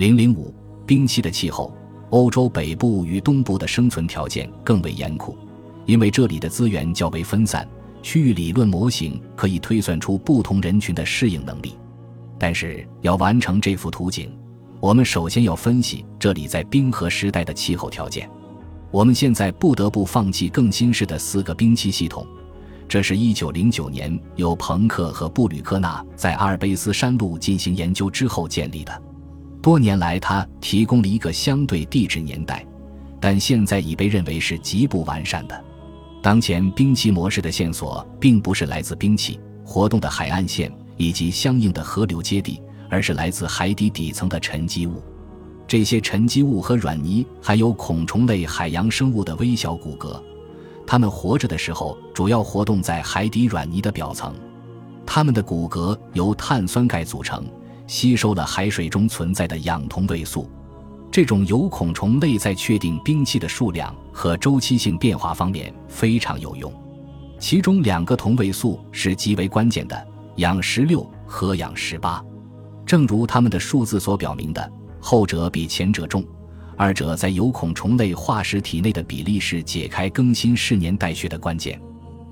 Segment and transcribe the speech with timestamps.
[0.00, 0.50] 零零五，
[0.86, 1.76] 冰期的气候，
[2.08, 5.36] 欧洲北部与东部的生存条件更为严酷，
[5.84, 7.68] 因为这里的资源较为分散，
[8.02, 11.74] 区域理论模型可以推算出不同人群的适应能力。
[12.38, 14.34] 但是，要完成这幅图景，
[14.80, 18.26] 我们首先要分析这里在冰河时代的气候条件。
[18.90, 22.26] 我们现在不得不放弃更新式的四个冰期系统，
[22.88, 29.02] 这是一九零九年由朋克和布吕克纳在阿尔卑斯山路进行研究之后建立的。
[29.62, 32.64] 多年来，它提供了一个相对地质年代，
[33.20, 35.64] 但现在已被认为是极不完善的。
[36.22, 45.02] 当前冰期模式的线索并不是来自冰期活动的海岸线以及相应的河流接地，而是来自海底底层的沉积物。
[45.66, 50.20] 这些沉积物和软泥含有孔虫类海洋生物的微小骨骼，
[50.86, 54.34] 它们活着的时候主要活动在海底软泥的表层。
[55.06, 57.44] 它们的骨骼由碳酸钙组成，
[57.90, 60.48] 吸收了海水中存在的氧同位素。
[61.10, 66.72] 这种有孔虫类在确定冰期的数量和周期性变化方面非常有用，
[67.40, 70.06] 其中两个同位素是极为关键的：
[70.36, 72.24] 氧十六和氧十八。
[72.86, 74.72] 正如它们的数字所表明的。
[75.00, 76.24] 后者比前者重，
[76.76, 81.80] 二者在有孔虫类化石体内的比例是解开更新世年代学的关键。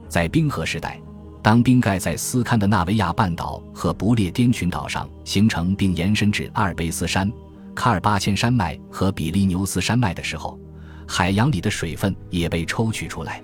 [0.09, 1.01] 在冰河时代，
[1.43, 7.31] 当冰盖在斯堪的纳维亚半岛和不列颠群岛上形成并延伸至阿尔卑斯山、
[7.75, 10.59] 卡尔巴阡山脉和比利牛斯山脉的时候，
[11.07, 13.43] 海洋里的水分也被抽取出来。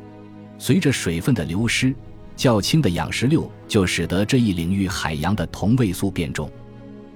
[0.58, 1.94] 随着水分的流失，
[2.36, 6.50] 较轻的氧十六就使得这一领域海洋的同位素变重。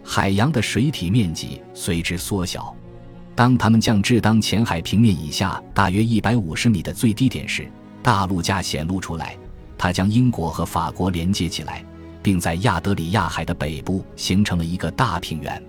[0.04, 2.74] 海洋的水体面积随之缩小。
[3.34, 7.70] 当它们降至当浅海平面以下大约一百五十米的最低点时，
[8.02, 9.36] 大陆架显露出来。
[9.78, 11.82] 它将英国和法国连接起来，
[12.22, 15.62] 并在亚德里亚海的北部形成了一个大平原。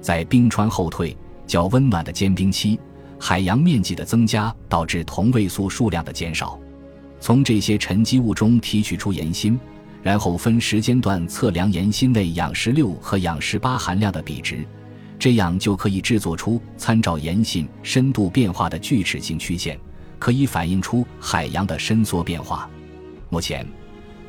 [0.00, 2.80] 在冰川后退、较温暖的间冰期，
[3.20, 6.58] 海洋面积的增加导致同位素数量的减少。
[7.20, 9.60] 从这些沉积物中提取出岩芯。
[10.02, 14.66] 然后分时间段测量岩芯内氧十六和氧十八含量的比值，
[15.16, 19.78] 这样就可以制作出参照岩芯深度变化的锯齿形曲线，
[20.18, 22.68] 可以反映出海洋的伸缩变化。
[23.32, 23.66] 目前，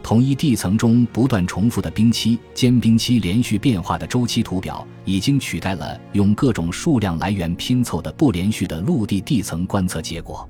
[0.01, 10.49] 同一地层中不断重复的冰期间冰期连续变化的周期图表，已经取代了用各种数量来源拼凑的不连续的陆地地层观测结果。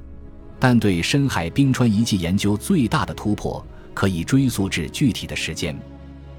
[0.59, 3.65] 但对深海冰川遗迹研究最大的突破。
[3.95, 5.77] 可以追溯至具体的时间，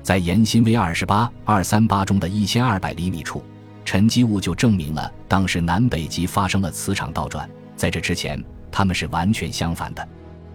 [0.03, 3.45] 在岩心 V 二十八二三八中的一千二百厘米处，
[3.85, 7.49] 沉积物就证明了当时南北极发生了磁场倒转。
[7.77, 8.43] 在这之前，
[8.73, 10.09] 它们是完全相反的。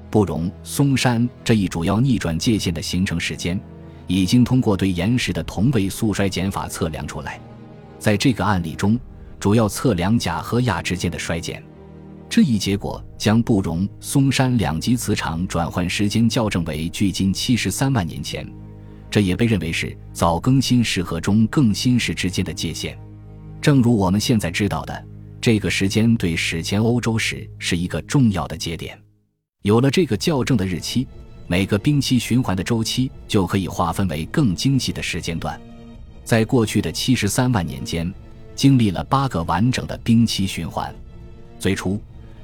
[0.10, 3.60] 布容松山这一主要逆转界限的形成时间，
[4.08, 7.40] 已经通过对岩石的同位素衰减法测量出来。
[8.00, 9.00] 在这个案例中，
[9.40, 11.64] 主要测量钾和氩之间的衰减。
[12.30, 18.48] 这一结果将不容松山两极磁场转换时间校正为距今七十三万年前，
[19.10, 22.98] 这也被认为是早更新世和中更新世之间的界限。
[23.60, 25.06] 正如我们现在知道的，
[25.42, 28.98] 这个时间对史前欧洲史是一个重要的节点。
[29.64, 31.06] 有了这个校正的日期，
[31.46, 35.60] 每个冰期循环的周期就可以划分为更精细的时间段。
[36.24, 38.12] 在过去的七十三万年间，
[38.56, 40.94] 经历了八个完整的冰期循环。
[41.60, 42.02] 最初。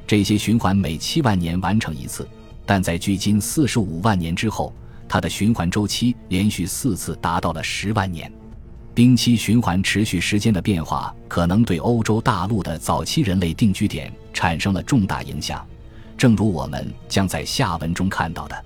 [0.08, 2.28] 这些循环每七万年完成一次，
[2.64, 4.72] 但在距今四十五万年之后，
[5.09, 8.32] 它的循环周期连续四次达到了十万年。
[8.94, 15.66] 冰期循环持续时间的变化，可能对欧洲大陆的早期人类定居点产生了重大影响，
[16.18, 18.66] 正如我们将在下文中看到的。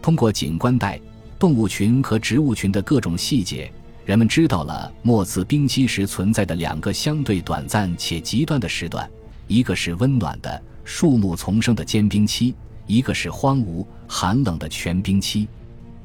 [0.00, 1.00] 通过景观带、
[1.38, 3.72] 动物群和植物群的各种细节，
[4.04, 9.08] 人们知道了末次冰期时存在的两个相对短暂且极端的时段，
[9.46, 10.62] 一个是温暖的。
[10.86, 12.54] 树木丛生的间冰期，
[12.86, 15.48] 一个是荒芜寒冷的全冰期。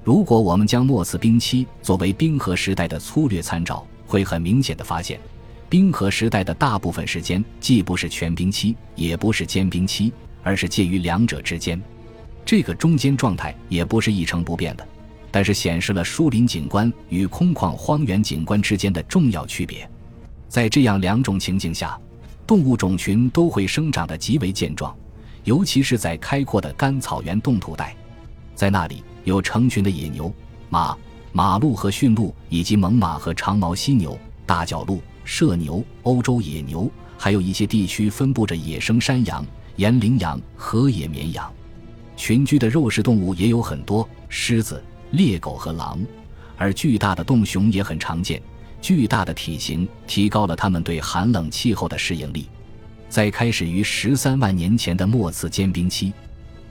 [0.05, 5.19] 如果我们将末次冰期作为冰河时代的粗略参照，会很明显的发现，
[5.67, 10.13] 冰河时代的大部分时间既不是全冰期，也不是间冰期，
[10.43, 11.81] 而是介于两者之间。
[12.45, 14.87] 这个中间状态也不是一成不变的，
[15.31, 19.89] 但是显示了树林景观与空旷荒原景观之间的重要区别。
[20.47, 21.99] 在这样两种情境下。
[22.47, 24.91] 动物种群都会生长得极为健壮，
[25.43, 27.95] 尤其是在开阔的干草原冻土带，
[28.55, 30.33] 在那里有成群的野牛、
[30.67, 30.97] 马、
[31.31, 36.89] 马鹿和驯鹿，以及猛犸和长毛犀牛、大角鹿、麝牛、欧洲野牛，
[37.19, 39.45] 还有一些地区分布着野生山羊、
[39.79, 41.49] 岩羚羊河野绵羊。
[42.17, 46.05] 群居的肉食动物也有很多，狮子、猎狗和狼，
[46.57, 48.41] 而巨大的洞熊也很常见。
[48.81, 52.49] 巨大的体型提高了它们对寒冷气候的适应力。
[53.07, 56.11] 在开始于十三万年前的末次间冰期，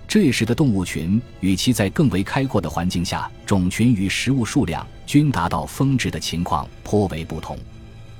[0.06, 7.58] 这时的动物群与其在更为开阔的环境下种群与食物数量均达到峰值的情况颇为不同。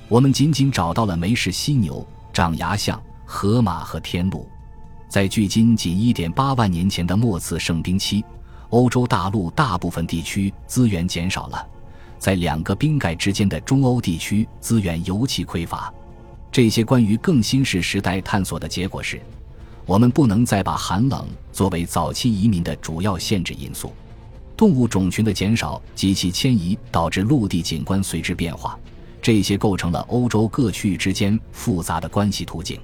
[0.09, 4.49] 我们仅仅找到了梅氏犀牛、长牙象、河马和天鹿。
[5.09, 8.23] 在距今仅一点八万年前的末次盛冰期，
[8.69, 11.67] 欧洲大陆大部分地区资源减少了，
[12.19, 15.93] 在两个冰盖之间的中欧地区资源尤其匮乏。
[16.53, 19.19] 这些关于更新世时代探索的结果是，
[19.87, 23.93] 我们不能再把寒冷作为早期移民的主要限制因素。
[24.57, 28.79] 动物种群的减少及其迁移导致陆地景观随之变化，
[29.23, 32.79] 这些构成了欧洲各区域之间复杂的关系途径。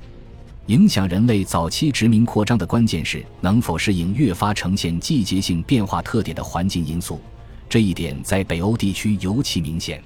[0.69, 7.21] 影响人类早期殖民扩张的关键是能否适应越发呈现季节性变化特点的环境因素，
[7.69, 10.03] 这一点在北欧地区尤其明显。